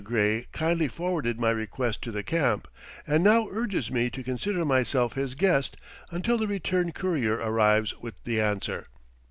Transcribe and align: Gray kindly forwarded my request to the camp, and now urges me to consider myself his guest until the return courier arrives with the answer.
Gray 0.03 0.47
kindly 0.51 0.87
forwarded 0.87 1.39
my 1.39 1.51
request 1.51 2.01
to 2.01 2.11
the 2.11 2.23
camp, 2.23 2.67
and 3.05 3.23
now 3.23 3.47
urges 3.51 3.91
me 3.91 4.09
to 4.09 4.23
consider 4.23 4.65
myself 4.65 5.13
his 5.13 5.35
guest 5.35 5.77
until 6.09 6.39
the 6.39 6.47
return 6.47 6.91
courier 6.91 7.35
arrives 7.35 7.95
with 7.99 8.15
the 8.23 8.41
answer. 8.41 8.87